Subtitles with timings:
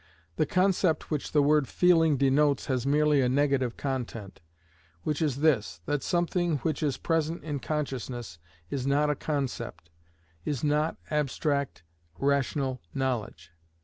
[0.37, 4.41] The concept which the word feeling denotes has merely a negative content,
[5.03, 8.39] which is this, that something which is present in consciousness,
[8.71, 9.91] is not a concept,
[10.43, 11.83] is not abstract
[12.17, 13.51] rational knowledge.